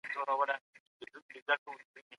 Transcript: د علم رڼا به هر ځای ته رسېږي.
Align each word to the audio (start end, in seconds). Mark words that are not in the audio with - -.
د 0.03 0.03
علم 0.03 0.11
رڼا 0.27 0.35
به 0.39 0.43
هر 1.13 1.21
ځای 1.47 1.57
ته 1.63 1.69
رسېږي. 1.79 2.01